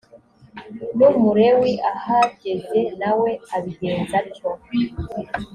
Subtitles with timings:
[0.97, 4.49] n umulewi ahageze na we abigenza atyo